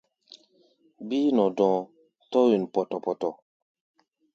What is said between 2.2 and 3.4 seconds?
tɔ̧́ wen pɔtɔ-pɔtɔ.